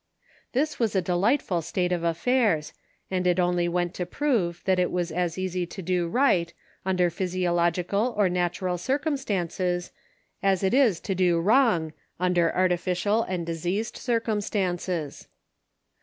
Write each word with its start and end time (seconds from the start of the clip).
This 0.53 0.79
was 0.79 0.95
a 0.95 0.99
delightful 1.03 1.61
state 1.61 1.91
of 1.91 2.03
affairs, 2.03 2.73
and 3.11 3.27
it 3.27 3.39
only 3.39 3.67
went 3.67 3.93
to 3.93 4.05
prove 4.07 4.63
that 4.65 4.79
it 4.79 4.89
is 4.91 5.11
as 5.11 5.37
easy 5.37 5.67
to 5.67 5.81
do 5.83 6.07
right, 6.07 6.51
under 6.83 7.11
physiological 7.11 8.13
THE 8.15 8.15
CONSPIRATOES 8.23 8.25
AND 8.25 8.35
LOVERS. 8.35 8.57
387 8.83 8.97
or 8.97 9.01
natural 9.05 9.85
circumstances, 9.85 9.91
as 10.41 10.63
it 10.63 10.73
is 10.73 10.99
to 11.01 11.13
do 11.13 11.39
wrong, 11.39 11.93
under 12.19 12.51
arti 12.51 12.77
ficial 12.77 13.23
and 13.29 13.45
diseased 13.45 13.95
circumstances. 13.95 15.27